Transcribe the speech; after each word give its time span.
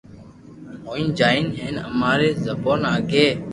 ھوئي 0.85 1.05
جائين 1.19 1.45
ھين 1.57 1.75
اماري 1.89 2.29
زبون 2.45 2.79
آگي 2.93 3.27